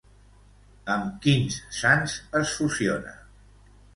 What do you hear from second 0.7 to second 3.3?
Amb quins sants es fusiona?